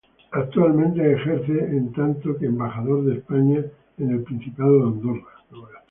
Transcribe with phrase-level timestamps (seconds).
[0.31, 3.63] Actualmente ejerce en tanto que Embajador de España
[3.99, 5.31] en el Principado de Andorra.